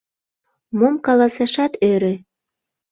Мом 0.77 0.95
каласашат 1.05 1.73
ӧрӧ. 1.91 2.13